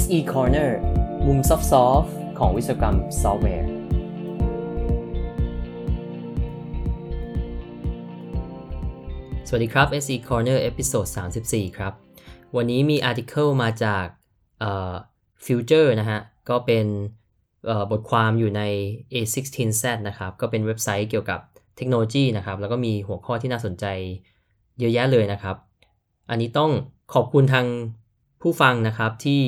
[0.00, 0.70] SE Corner
[1.26, 1.56] มุมซอ
[2.00, 3.68] ฟต์ของวิศวกรรมซอฟต์แวร์
[9.48, 11.06] สวัสดีครับ SE Corner episode
[11.42, 11.92] 34 ครับ
[12.56, 14.06] วันนี้มี article มาจาก
[14.60, 14.94] เอ่อ
[15.44, 16.86] Future นะฮะ ก็เป็น
[17.90, 18.62] บทความอยู่ใน
[19.12, 21.40] A16Z นะครับ ก็เป็นเว็บไซต์เกี่ยวกับ
[21.76, 23.84] เทคโนโลยีนะครับ แล้วก็มีหัวข้อที่น่าสนใจ
[24.78, 25.56] เยอะแยะเลยนะครับ
[26.30, 26.70] อันนี้ต้อง
[27.14, 27.66] ขอบคุณทาง
[28.42, 29.42] ผู้ฟังนะครับที่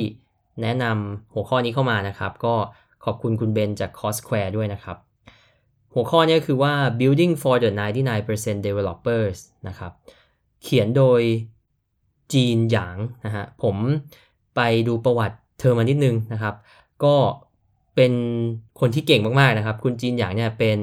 [0.63, 2.55] แนะนำหัวข้อนี้เข้ามานะครับ ก็
[3.05, 4.97] ขอบคุณคุณเบนจาก c o s q u a r e ด้วยนะครับ
[5.93, 7.71] หัวข้อนี้คือว่า building for the
[8.19, 9.37] 99% developers
[9.67, 9.91] นะครับ
[10.63, 11.21] เขียนโดย
[12.33, 13.75] จีนหยางนะฮะ ผม
[14.55, 16.55] ไปดูประวัติเธอมานิดนึงนะครับ
[17.03, 17.15] ก็
[17.95, 18.13] เป็น
[18.79, 20.79] คนที่เก่งมาก ๆ นะครับ คุณจีนหยางเนี่ยเป็น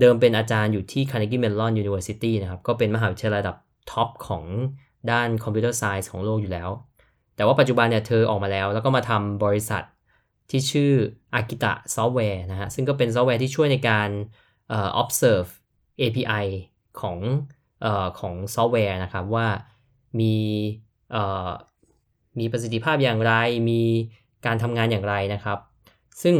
[0.00, 3.56] เดิมเป็นอาจารย์อยู่ที่ Carnegie Mellon University นะครับ ก็เป็นมหาวิทยาลัยระดับ
[3.90, 4.44] ท็อปของ
[5.10, 6.68] ด้านคอมพิวเตอร์ไซส์ของโลกอยู่แล้ว
[7.36, 9.82] แต่ว่าปัจจุบันเนี่ยเธอออกมาแล้ว แล้วก็มาทำบริษัท
[10.50, 10.92] ที่ชื่อ
[11.38, 14.08] Akita Software นะฮะซึ่งก็เป็นซอฟต์แวร์ที่ช่วยในการ
[14.68, 15.48] เอ่อ observe
[16.00, 16.46] API
[17.00, 17.18] ของ
[17.82, 19.46] เอ่อของซอฟต์แวร์นะครับว่า
[20.20, 20.36] มี
[21.12, 21.50] เอ่อ
[22.38, 23.32] มีประสิทธิภาพอย่างไร
[23.70, 23.82] มี
[24.46, 25.58] การทำงานอย่างไรนะครับ
[26.22, 26.36] ซึ่ง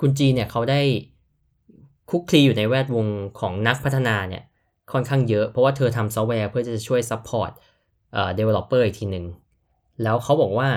[0.00, 0.80] คุณจีเนี่ยเขาได้
[2.10, 3.06] คลุกคลีอยู่ในแวดวง
[3.40, 4.42] ของนักพัฒนาเนี่ย
[4.92, 7.50] ค่อนข้างเยอะ เพราะว่าเธอทำซอฟต์แวร์เพื่อจะช่วย support
[8.12, 9.26] เอ่อ developer อีกทีหนึ่ง
[10.02, 10.68] แล้วเขาบอกว่า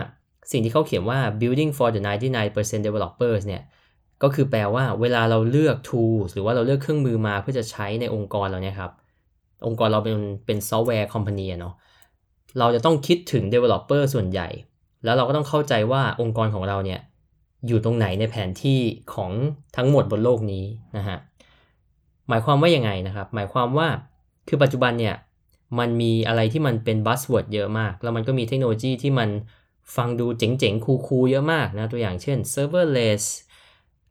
[0.51, 2.01] สิ่งที่เขาเขียนว่า building for the
[2.47, 3.63] 99% developers เนี่ย
[4.23, 8.91] ก็คือแปลว่าเวลาเราเลือก tools หรือว่าเราเลือกเครื่องมือมาเพื่อจะใช้ในองค์กรเราเนี่ยครับ
[9.65, 11.73] องค์กรเราเป็นเป็นซอฟต์แวร์ company เนาะ
[12.59, 14.47] เราจะต้องคิดถึง developer ส่วนใหญ่
[15.03, 16.99] แล้วเราก็ต้องเข้าใจว่าองค์กรของเราเนี่ย
[17.67, 18.79] อยู่ตรงไหนในแผนที่
[19.13, 19.31] ของ
[19.75, 20.65] ทั้งหมดบนโลกนี้
[20.97, 21.17] นะฮะ
[22.29, 23.87] หมายความว่ายังไงนะครับ หมายความว่า
[24.47, 25.15] คือปัจจุบันเนี่ย
[25.79, 29.29] มันมีอะไรที่มันเป็นบัสเวิร์ดเยอะมาก แล้วมันก็มีเทคโนโลยีที่มัน
[29.95, 33.23] ฟังดูเจ๋งๆ คูลๆ เยอะมากนะ ตัวอย่างเช่น serverless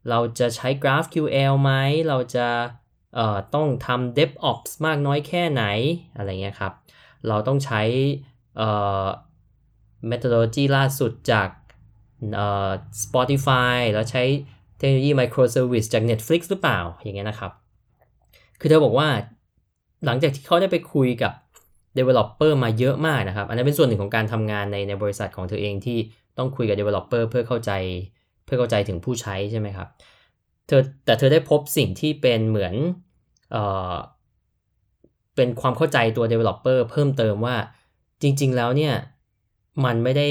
[0.08, 1.72] เราจะใช้ GraphQL ไหม
[2.08, 2.46] เราจะ
[3.14, 5.64] เอ่อต้องทำ DevOps มากน้อยแค่ไหน
[6.16, 6.72] อะไรเงี้ยครับ
[7.28, 7.82] เราต้องใช้
[8.56, 8.68] เอ่
[9.02, 9.06] อ
[10.10, 11.48] methodology ล่าสุดจาก
[12.34, 12.70] เอ่อ
[13.04, 14.24] Spotify แล้วใช้
[14.78, 17.52] เทคโนโลยี microservice จาก Netflix หรือเปล่า อย่างเงี้ยนะครับ
[18.60, 19.08] คือเธอบอกว่า
[20.04, 21.32] หลังจากที่เขาได้ไปคุยกับ
[21.98, 25.98] developer มาเยอะมากนะครับ อันนั้นเป็นส่วนหนึ่งของการทำงานในในบริษัทของเธอเองที่
[26.38, 27.72] ต้องคุยกับ developer เพื่อเข้าใจ
[28.44, 29.88] เพื่อเข้าใจถึงผู้ใช้ใช่ไหมครับ
[30.66, 32.74] เธอแต่เธอได้พบสิ่งที่เป็นเหมือน
[33.52, 33.94] เอ่อ
[35.36, 37.56] เป็นความเข้าใจตัว developer เพิ่มเติมว่า
[38.22, 38.94] จริง ๆ แล้วเนี่ย
[39.84, 40.28] มันไม่ได้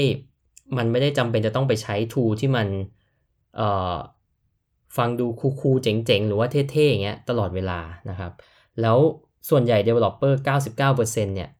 [0.76, 2.66] มันไม่ได้จำเป็นจะต้องไปใช้ tool ที่มัน
[3.56, 3.94] เอ่อ
[4.96, 5.26] ฟังดู
[5.60, 8.32] คูลๆเจ๋งๆ หรือว่าเท่ๆอย่างเงี้ยตลอดเวลานะครับ
[8.80, 8.98] แล้ว
[9.48, 10.32] ส่วนใหญ่ developer
[10.84, 11.50] 99%เนี่ย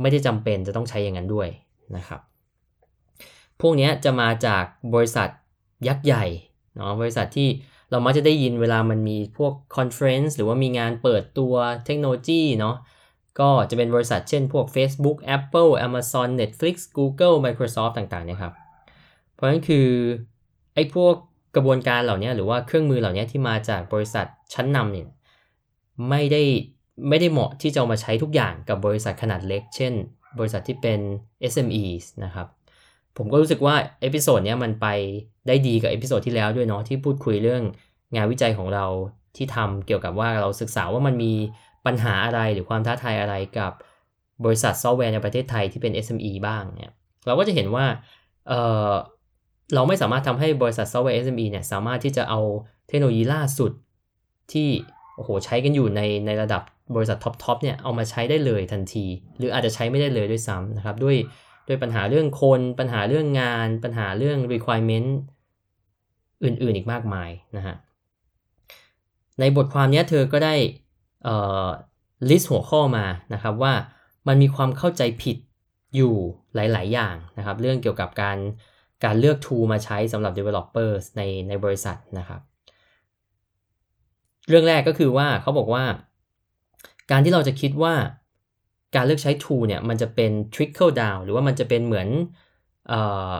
[0.00, 1.48] ไม่ได้จำเป็นจะต้องใช้อย่างนั้นด้วย
[1.96, 2.20] นะครับ
[3.60, 5.28] พวกนี้จะมาจากบริษัท
[5.88, 6.24] ยักษ์ใหญ่
[6.74, 7.48] เนาะบริษัทที่
[7.90, 11.54] เรามักจะได้ยินเวลามันมีพวก conference หรือว่ามีงานเปิดตัว
[11.86, 12.76] เทคโนโลยีเนาะ
[13.40, 18.54] ก็จะเป็นบริษัทเช่นพวก Facebook Apple Amazon Netflix Google Microsoft ต่างๆเนี่ยครับ
[19.34, 19.88] เพราะฉะนั้นคือ
[20.74, 21.14] ไอ้พวก
[21.56, 25.06] กระบวนการเหล่านี้หรือว่าเครื่องมือเหล่านี้ที่มาจากบริษัทชั้นนำเนี่ย
[26.08, 26.42] ไม่ได้
[27.08, 29.92] ไม่ได้เหมาะที่จะมาใช้ทุกอย่างกับบริษัทขนาดเล็ก เช่น
[30.38, 31.00] บริษัทที่เป็น
[31.52, 32.46] SMEs นะครับ
[33.16, 34.86] ผมก็รู้สึกว่า episode นี้มันไป
[35.46, 37.62] ได้ดีกับ episode ที่แล้วด้วยเนาะที่พูดคุยเรื่อง
[38.14, 38.86] งานวิจัยของเรา
[39.36, 41.32] ที่ทำเกี่ยวกับว่าเราศึกษาว่ามันมี
[41.86, 43.72] ปัญหาอะไรหรือความท้าทายอะไรกับ
[44.44, 46.92] บริษัทซอฟต์แวร์ในประเทศไทยที่เป็น SME บ้างเนี่ย
[47.26, 47.86] เราก็จะเห็นว่า
[48.48, 52.40] เราไม่สามารถทำให้บริษัทซอฟต์แวร์ SME เนี่ยสามารถที่จะเอา
[52.88, 53.72] เทคโนโลยีล่าสุด
[54.52, 54.68] ที่
[55.18, 56.62] โอ้โหใช้กันอยู่ในในระดับ
[56.94, 59.06] บริษัท top ๆเนี่ยเอามาใช้ได้เลยทันที
[59.38, 61.16] หรืออาจจะใช้ไม่ได้เลยด้วยซ้ำนะครับด้วย
[61.68, 65.10] ด้วยปัญหาเรื่องคนปัญหาเรื่องงาน ปัญหาเรื่อง requirement
[66.44, 67.74] อื่นๆอีกมากมายนะฮะ
[69.40, 70.54] ในบทความนี้เธอก็ได้
[71.24, 71.68] เอ่อ
[72.28, 73.74] list หัวข้อมานะครับว่า
[74.28, 75.36] มันมีความเข้าใจผิด
[75.96, 76.14] อยู่
[76.54, 78.38] หลาย ๆ อย่างนะครับ เรื่องเกี่ยวกับการ
[79.04, 82.40] การเลือก tool มาใช้สำหรับ developers ในในบริษัทนะครับ
[84.48, 85.84] เรื่องแรกก็คือว่าเขาบอกว่า
[87.10, 87.94] การที่เราจะคิดว่า
[88.94, 92.08] การเลือกใช้ tool เนี่ยมันจะเป็น trickle down หรือว่ามันจะเป็นเหมือน
[92.88, 93.00] เอ่
[93.30, 93.32] อ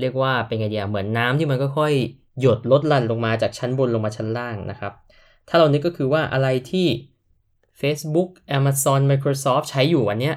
[0.00, 1.92] เรียกว่าเป็นไงเดียเหมือนน้ำที่มันก็ค่อย
[2.40, 4.92] หยดลดลันลงมาจากชั้นบนลงมาชั้นล่างนะครับ
[5.48, 6.86] ถ้าเรานึกก็คือว่าอะไรที่
[7.80, 10.34] Facebook Amazon Microsoft ใช้อยู่วันเนี้ย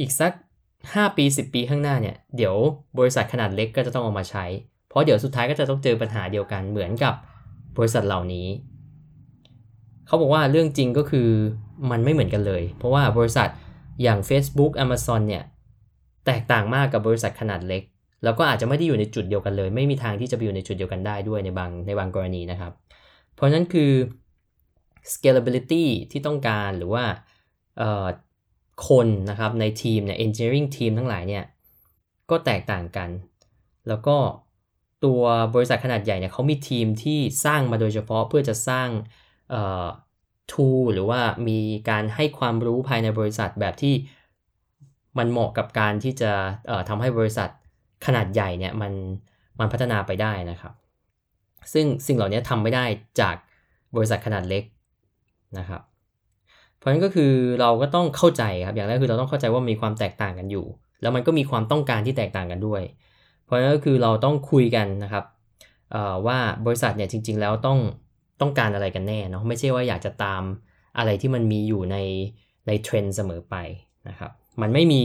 [0.00, 0.32] อีกสัก
[0.74, 2.54] 5 ปี 10 ปีข้างหน้าเนี่ย เดี๋ยว
[2.98, 4.44] บริษัทขนาดเล็กก็จะต้องเอามาใช้
[4.88, 7.14] เพราะเดี๋ยวสุดท้ายก็จะต้องเจอปัญหาเดียวกันเหมือนกับ
[7.78, 8.46] บริษัทเหล่านี้
[10.10, 11.28] เขาบอกว่าเรื่องจริงก็คือ
[11.90, 13.48] มันไม่เหมือนกันเลย เพราะว่าบริษัท
[14.02, 15.44] อย่าง Facebook Amazon เนี่ย
[16.26, 17.82] แตกต่างมากกับบริษัทขนาดเล็ก
[18.24, 22.72] แล้วก็อาจจะไม่ได้อยู่ในจุดเดียวกันเลย ไม่มีทางที่จะไปอยู่ในจุดเดียวกันได้ด้วยในบางในบางกรณีนะครับ
[23.34, 23.92] เพราะนั้นคือ
[25.12, 27.04] scalability ที่ต้องการหรือว่า
[28.88, 31.44] คนนะครับในทีมเนี่ย engineering ทีมทั้งหลายเนี่ย
[32.30, 33.10] ก็แตกต่างกัน
[33.88, 34.16] แล้วก็
[35.04, 35.22] ตัว
[35.54, 38.88] บริษัทขนาดใหญ่เนี่ยเขามีทีมที่สร้างมาโดยเฉพาะเพื่อจะสร้าง
[40.52, 41.58] ทูหรือว่ามี
[41.90, 43.94] การให้ความรู้ภายในบริษัทแบบที่
[45.18, 46.32] มันเหมาะกับการที่จะ
[46.88, 47.48] ทำให้บริษัท
[48.06, 48.92] ขนาดใหญ่เนี่ยมัน
[49.58, 50.72] มันพัฒนาไปได้นะครับ
[51.72, 52.84] ซึ่งสิ่งเหล่านี้ทำไม่ได้
[53.20, 53.36] จาก
[53.96, 54.64] บริษัทขนาดเล็ก
[55.58, 55.82] นะครับ
[56.76, 60.66] เพราะฉะนั้นก็คือเราก็ต้องเข้าใจครับอย่างแรกคือเราต้องเข้าใจว่ามีความแตกต่างกันอยู่
[61.02, 62.82] แล้วมันก็มีความต้องการที่แตกต่างกันด้วย
[63.44, 65.24] เพราะฉะนั้นก็คือเราต้องคุยกันนะครับ
[66.26, 67.78] ว่าบริษัทเนี่ยจริง ๆ แล้วต้อง
[68.40, 70.42] ต้องการอะไรกันแน่เนาะไม่ใช่ว่าอยากจะตาม
[70.98, 71.96] อะไรที่มันมีอยู่ใน
[72.66, 73.56] ในเทรนด์เสมอไป
[74.08, 74.30] นะครับ
[74.62, 75.02] มันไม่มี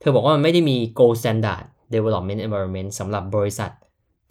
[0.00, 1.64] เธอบอกว่ามันไม่ได้มี gold standard
[1.94, 3.70] development environment สำหรับบริษัท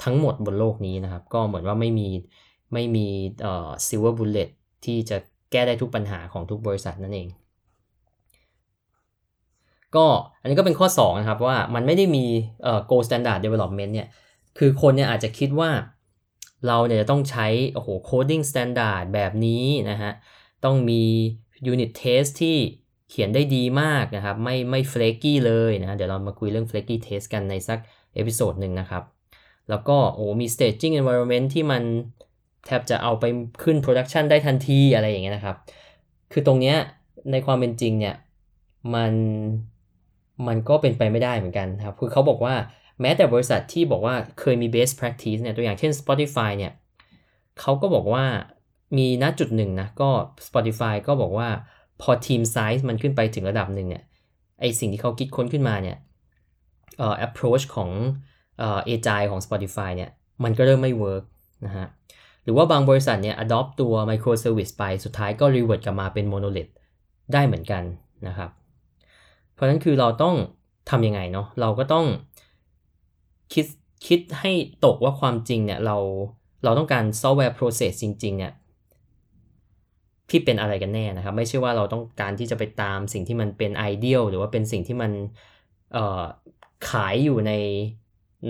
[0.03, 2.07] ทั้งหมดบนโลกนี้นะครับ ก็เหมือนว่าไม่มี
[2.73, 3.07] ไม่มี
[3.41, 4.49] เอ่อ silver bullet
[4.85, 5.17] ที่จะ
[5.51, 7.27] แก้ได้ทุกปัญหาของทุกบริษัทนั่นเอง
[9.95, 10.05] ก็
[10.41, 12.25] อันนี้ก็เป็นข้อ 2 นะครับว่ามันไม่ได้มี
[12.63, 14.07] เอ่อ gold standard development เนี่ย
[14.57, 15.69] คือคนเนี่ยอาจจะคิดว่า
[16.67, 20.11] เราเนี่ยจะต้องใช้โอ้โห coding standard แบบนี้นะฮะ
[20.63, 21.03] ต้องมี
[21.71, 22.57] unit test ที่
[23.09, 27.79] เขียนได้ดีมากนะครับ ไม่ไม่ flaky เลยนะเดี๋ยวเรามาคุยเรื่อง flaky test กันในสัก
[28.15, 29.03] episode หนึ่งนะครับ
[29.69, 31.83] แล้วก็โอ้มี staging environment ที่มัน
[32.65, 33.25] แทบจะเอาไป
[33.63, 35.57] ขึ้น production ได้ทันทีอะไรอย่างเงี้ยนะครับ
[36.31, 36.77] คือตรงเนี้ย
[37.31, 38.15] ในความเป็นจริงเนี่ย
[38.95, 39.13] มัน
[40.47, 42.55] มันก็เป็นไปไม่ได้เหมือนกันครับ คือเขาบอกว่า
[43.01, 46.73] แม้แต่บริษัทที่บอกว่าเคยมี best practice เนี่ยตัวอย่างเช่น Spotify เนี่ย
[47.59, 48.25] เขาก็บอกว่า
[48.97, 50.09] มีณจุดหนึ่งนะก็
[50.47, 51.49] Spotify ก็บอกว่า
[52.01, 54.03] พอทีมไซส์มันขึ้นไปถึงระดับหนึ่งเนี่ย
[54.59, 55.97] ไอสิ่งที่เขาคิดค้นขึ้นมาเนี่ย
[56.97, 57.89] เอ่อ approach ของ
[58.59, 60.09] เอ่อ agile ของ Spotify เนี่ย
[60.43, 61.23] มันก็เริ่มไม่ work
[61.65, 61.87] นะฮะ
[62.43, 66.71] หรือว่าบางบริษัทเนี่ย adopt ตัว microservice ไปสุดท้ายก็ revert กลับมาเป็น monolith
[67.33, 67.83] ได้เหมือนกัน
[68.27, 68.49] นะครับ
[69.53, 70.35] เพราะฉะนั้นคือเราต้อง
[70.89, 72.05] ทำยังไงเนาะเราก็ต้อง
[73.53, 73.65] คิด
[74.07, 74.51] คิดให้
[74.85, 75.97] ตกว่าความจริงเนี่ยเรา
[76.63, 78.53] เราต้องการซอฟต์แวร์โปรเซสจริง ๆ เนี่ย
[80.29, 85.11] ที่เป็นอะไรกันแน่นะครับ ไม่ใช่ว่าเราต้องการที่จะไปตามสิ่งที่มันเป็นไอเดียลหรือว่าเป็นสิ่งที่มัน
[86.89, 87.51] ขายอยู่ใน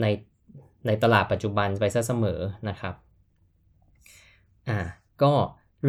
[0.02, 0.06] ใน
[0.88, 2.40] ในตลาดปัจจุบันไปซะเสมอ
[2.70, 2.94] นะครับ
[4.70, 4.80] อ่า
[5.24, 5.32] ก็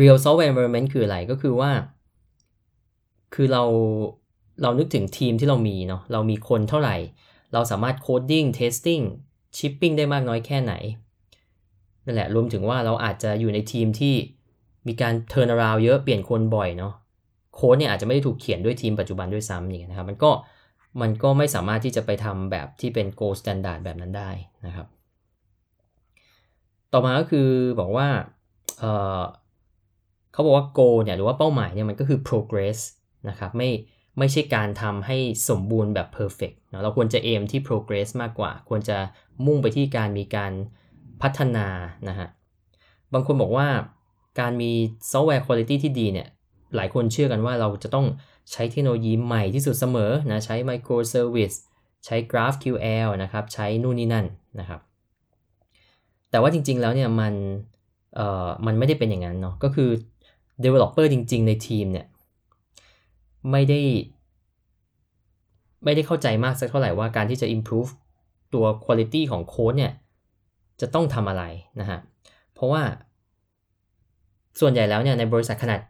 [0.00, 1.70] real software environment คืออะไรก็คือว่า
[3.34, 3.64] คือเรา
[4.62, 6.96] เรานึกถึงทีมที่เรามีเนาะเรามีคนเท่าไหร่
[7.54, 9.00] เราสามารถ coding testing
[9.56, 10.74] shipping ได้มากน้อยแค่ไหน
[12.04, 14.14] นั่นแหละรวมถึงว่าเราอาจจะอยู่ในทีมที่
[14.86, 16.94] มีการ turnaround เยอะเปลี่ยนคนบ่อยเนาะ
[17.54, 20.30] โค้ดเนี่ยอาจจะไม่ได้ถูกเขียนด้วยทีมปัจจุบันด้วยซ้ำอย่างเงี้ยนะครับมันก็
[21.00, 24.30] มันก็ไม่สามารถที่จะไปทำแบบที่เป็น gold standard แบบนั้นได้
[24.66, 24.86] นะครับ
[26.92, 27.48] ต่อมาก็คือ
[27.80, 28.08] บอกว่า
[28.78, 32.78] เเขาบอกว่า goal เนี่ยหรือว่าเป้าหมายเนี่ยมันก็คือ progress
[33.28, 33.68] นะครับไม่
[34.18, 35.16] ไม่ใช่การทำให้
[35.48, 38.96] สมบูรณ์แบบ perfect นะเราควรจะเอมที่ progress มากกว่า ควรจะ
[39.46, 40.52] มุ่งไปที่การมีการ
[41.22, 41.66] พัฒนา
[42.08, 42.28] นะฮะ
[43.12, 43.68] บางคนบอกว่า
[44.40, 44.70] การมี
[45.10, 46.28] ซอฟต์แวร์คุณภาพที่ดีเนี่ย
[46.76, 48.06] หลายคนเชื่อกันว่าเราจะต้อง
[48.52, 51.56] ใช้เทคโนโลยีใหม่ที่สุดเสมอนะใช้ microservice
[52.04, 54.26] ใช้ GraphQL นะครับใช้นู่นนี่นั่น
[54.60, 54.80] นะครับ
[56.30, 57.34] แต่ว่าจริงๆแล้วเนี่ยมัน
[58.14, 59.90] เอ่อมันไม่ได้เป็นอย่างนั้นเนาะก็คือ
[60.64, 62.06] developer จริง ๆ ในทีมเนี่ย
[63.50, 63.80] ไม่ได้
[65.84, 67.90] ไม่ได้เข้าใจมากสักเท่าไหร่ว่าการที่จะ improve
[68.54, 69.92] ตัว quality ของโค้ดเนี่ย
[70.80, 71.44] จะต้องทำอะไร
[71.80, 71.98] นะฮะ
[72.54, 72.82] เพราะว่า
[74.60, 75.80] ส่วนใหญ่แล้วเนี่ยในบริษัทขนาด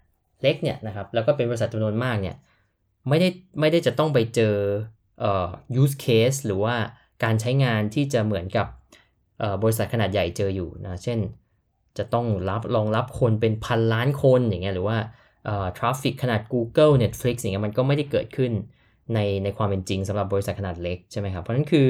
[0.42, 2.36] เล็กเนี่ยนะครับ แล้วก็เป็นบริษัทจำนวนมากเนี่ย
[3.08, 3.28] ไม่ได้
[3.60, 4.54] ไม่ได้จะต้องไปเจอ
[5.20, 5.48] เอ่อ
[5.82, 6.74] use case หรือว่า
[7.24, 8.66] การใช้งานที่จะเหมือนกับ
[9.62, 11.18] บริษัทขนาดใหญ่เจออยู่นะ เช่น
[11.98, 14.98] จะต้องรับรองรับคนเป็นพันล้านคนอย่างเงี้ย หรือว่า
[15.76, 18.52] traffic ขนาด Google Netflix อย่างเงี้ยมันก็ไม่ได้เกิดขึ้น
[19.14, 21.86] ในในความเป็นจริงสำหรับบริษัทขนาดเล็กใช่ไหมครับ เพราะนั้นคือ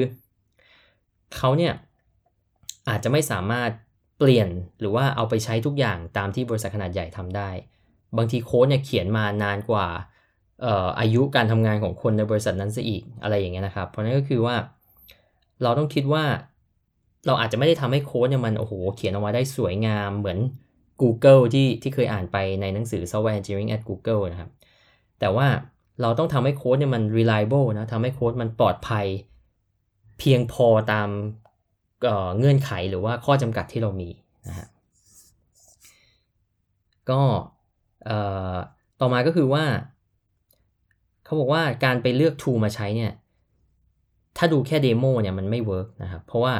[1.35, 1.73] เขาเนี่ย
[2.89, 3.71] อาจจะไม่สามารถ
[4.17, 7.49] เปลี่ยนหรือว่าเอาไปใช้ทุกอย่างตามที่บริษัทขนาดใหญ่ทำได้
[8.17, 9.87] บางทีโค้ดเนี่ยเขียนมานานกว่า
[10.99, 14.55] อายุการทำงานของคนในบริษัทนั้นซะอีกอะไรอย่างเงี้ยนะครับ เพราะนั้นก็คือว่า
[15.63, 16.23] เราต้องคิดว่า
[17.27, 20.39] เราอาจจะไม่ได้ทำให้โค้ดเนี่ยมันโอ้โหเขียนออกมาได้สวยงามเหมือน
[21.01, 24.51] Google ที่ที่เคยอ่านไปในหนังสือ Software Engineering at Google นะครับ
[25.19, 25.47] แต่ว่า
[26.01, 29.05] เราต้องทำให้โค้ดเนี่ยมัน reliable นะทำให้โค้ดมันปลอดภัย
[30.19, 31.09] เพียงพอตาม
[32.37, 34.09] เงื่อนไขหรือว่าข้อจำกัดที่เรามี
[34.47, 34.67] นะฮะ
[37.09, 37.21] ก็
[38.99, 39.65] ต่อมาก็คือว่า
[41.25, 43.11] เขาบอกว่าการไปเลือก tool มาใช้เนี่ย
[44.37, 46.53] ถ้าดูแค่ demo เนี่ยมันไม่ work นะครับ เพราะว่า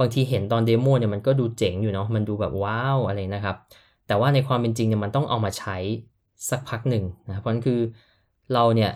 [0.00, 3.56] บางทีเห็นตอน demo เนี่ยมันก็ดูเจ๋งอยู่เนาะมันดูแบบ wow อะไรนะครับ
[4.06, 5.76] แต่ว่าในความเป็นจริงเนี่ยมันต้องเอามาใช้
[6.50, 7.80] สักพักหนึ่งนะเพราะนั้นคือ
[8.54, 8.92] เราเนี่ย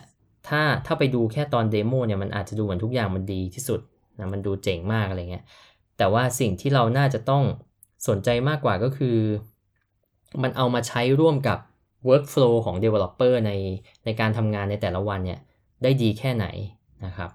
[0.48, 3.80] ถ้าถ้าไปดูแค่ตอนเดโมเนี่ยมันอาจจะดูเหมือนทุกอย่างมันดีที่สุด
[4.18, 5.44] นะมันดูเจ๋งมากอะไรเงี้ย
[5.98, 7.44] แต่ว่าสิ่งที่เราน่าจะต้อง
[8.08, 9.16] สนใจมากกว่าก็คือ
[10.42, 11.58] มันเอามาใช้ร่วมกับ
[12.08, 13.52] workflow ของ developer ใน
[14.04, 15.40] ในการทำงานในแต่ละวันเนี่ย
[15.82, 16.46] ได้ดีแค่ไหน
[17.04, 17.30] นะครับ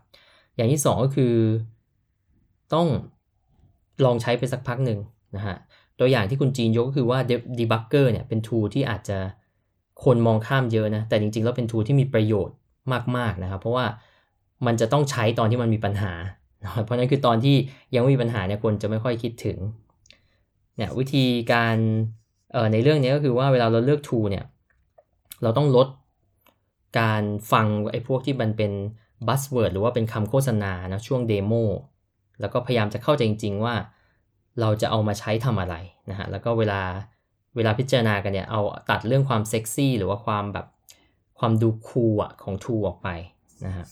[0.56, 1.34] อย่างที่ 2 ก็คือ
[2.74, 2.88] ต้อง
[4.06, 5.00] ลองใช้ไปสักพักหนึ่ง
[5.36, 5.56] นะฮะ
[6.00, 7.20] ตัวอย่างที่คุณจีนยกก็คือว่า
[7.60, 9.18] debugger เนี่ยเป็น tool ที่อาจจะ
[10.04, 12.56] คนมองข้ามเยอะนะ แต่จริงๆ แล้วเป็น tool ที่มีประโยชน์
[13.18, 13.86] มากๆนะครับ เพราะว่า
[14.66, 16.14] มันจะต้องใช้ตอนที่มันมีปัญหา
[16.86, 17.56] เพราะนั้นคือตอนที่
[17.96, 19.58] ยังไม่มีปัญหาเนี่ยคนจะไม่ค่อยคิดถึง
[20.76, 21.76] เนี่ยวิธีการ
[22.72, 24.46] ในเรื่องนี้ก็คือว่าเวลาเราเลือก tool เนี่ย
[25.44, 25.88] เราต้องลด
[27.00, 28.72] การฟังไอ้พวกที่มันเป็น
[29.28, 31.54] buzzword หรือว่าเป็นคำโฆษณานะช่วงเดโม
[32.40, 33.76] แล้วก็พยายามจะเข้าใจจริง ๆ ว่า
[34.62, 35.76] เราจะเอามาใช้ทำอะไร
[36.10, 36.82] นะฮะแล้วก็เวลา
[37.56, 40.66] เวลาพิจารณากันเนี่ยเอาตัดเรื่องความเซ็กซี่หรือว่าความแบบ
[41.40, 42.14] ความดูคูล
[42.44, 43.08] ของทูออกไป
[43.66, 43.86] นะฮะ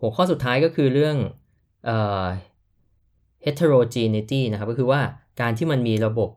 [0.00, 1.16] หัวข้อสุดท้ายก็คือเรื่อง
[1.86, 2.24] เอ่อ
[3.44, 5.00] heterogeneity นะครับก็คือว่า
[5.40, 6.30] การที่มันมีระบบ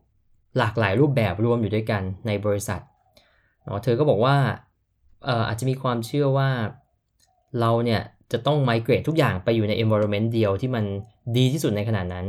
[0.58, 2.82] หลากหลายรูปแบบรวมอยู่ด้วยกันในบริษัท
[3.64, 4.36] เนาะเธอก็บอกว่า
[5.26, 6.50] เอ่ออาจจะมีความเชื่อว่า
[7.60, 8.02] เราเนี่ย
[8.32, 10.86] จะต้องไมเกร e ทุกอย่างไปอยู่ใน environment เดียวที่มัน
[11.38, 12.26] ดีที่สุดในขณะนั้น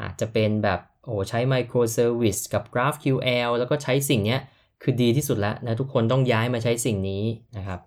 [0.00, 4.38] อาจจะเป็นแบบโอ้ใช้ microservice กับ GraphQL แล้วก็ใช้สิ่งนี้
[4.82, 7.24] คือดีที่สุดแล้วนะทุกคนต้องย้ายมาใช้สิ่งนี้
[7.56, 7.80] นะครับ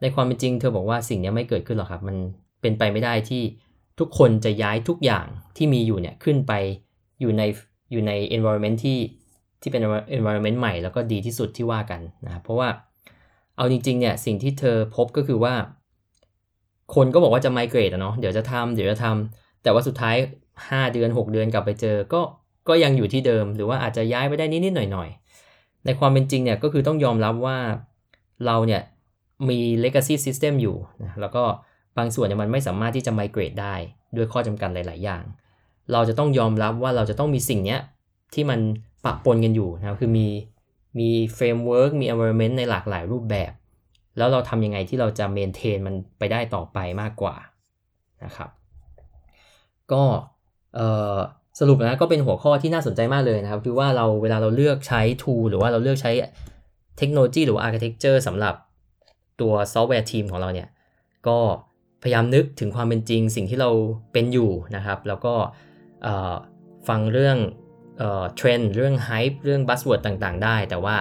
[0.00, 2.16] ในความเป็นจริงเธอบอกว่าสิ่งนี้ไม่เกิดขึ้นหรอกครับ มัน
[2.60, 3.42] เป็นไปไม่ได้ที่
[4.00, 5.26] ทุกคนจะย้ายทุกอย่าง
[5.56, 6.52] ที่มีอยู่เนี่ยขึ้นไป
[7.20, 7.42] อยู่ใน
[7.92, 8.98] อยู่ใน environment ที่
[9.60, 9.82] ที่เป็น
[10.16, 12.68] environment ใหม่แล้วก็ดีที่สุดที่ว่ากันนะเพราะว่า
[13.56, 15.54] เอาจริงๆเนี่ยสิ่งที่เธอพบก็คือว่า
[16.94, 20.16] คนก็บอกว่าจะไมเกรดอะเนาะเดี๋ยวจะทำเดี๋ยวจะทำแต่ว่าสุดท้าย
[20.58, 22.20] 5 เดือน 6 เดือนกลับไปเจอ ก็
[22.68, 27.58] ก็ยังอยู่ที่เดิม หรือว่าอาจจะย้ายไปได้นิดๆหน่อยๆ ในความเป็นจริงเนี่ยก็คือต้องยอมรับว่า
[28.46, 28.82] เราเนี่ย
[29.48, 31.44] มี legacy system อยู่นะแล้วก็
[31.98, 33.74] บางส่วนเนี่ยมันไม่สามารถที่จะ migrate ได้
[34.16, 35.22] ด้วยข้อจำกัดหลาย ๆ อย่าง
[35.92, 37.80] เราจะต้องยอมรับว่าเราจะต้องมีสิ่งเนี้ย
[38.34, 38.60] ที่มัน
[39.04, 40.26] ปะปนกันอยู่นะคือมี
[40.98, 43.52] มี framework มี environment ในหลากหลายรูปแบบ
[44.16, 47.36] แล้วเราทำยังไงที่เราจะ maintain มันไปได้ต่อไปมากกว่า
[48.24, 48.50] นะครับ
[49.92, 50.02] ก็
[51.60, 56.12] สรุปนะก็เป็นหัวข้อที่น่าสนใจมากเลยนะครับ คือว่าเราเวลาเราเลือกใช้ tool หรือว่าเราเลือกใช้
[56.98, 58.54] เทคโนโลยีหรือว่า architecture สำหรับ
[59.40, 60.68] ตัว software team ของเราเนี่ย
[61.28, 61.38] ก็
[62.02, 63.70] พยายามนึกถึงความเป็นจริงสิ่งที่เรา
[64.12, 65.34] เป็นอยู่นะครับ แล้วก็
[66.88, 67.38] ฟังเรื่อง
[68.36, 70.96] เทรนด์เรื่อง hype เรื่อง buzzword ต่างๆ ได้ แต่ว่า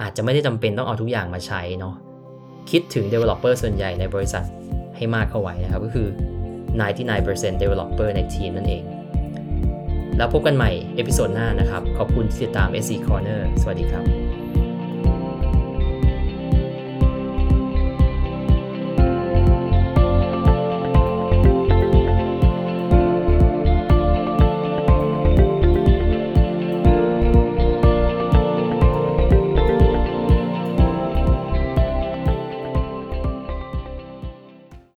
[0.00, 1.94] อาจจะไม่ได้จำเป็นต้องเอาทุกอย่างมาใช้เนาะ
[2.70, 4.44] คิดถึง Developer ส่วนใหญ่ในบริษัท
[4.96, 6.08] ให้มากเข้าไว้นะครับ ก็คือ
[6.84, 8.84] 99% Developer ในทีมนั่นเอง
[10.16, 14.29] แล้วพบกันใหม่ episode หน้านะครับ ขอบคุณที่ติดตาม SC Corner สวัสดีครับ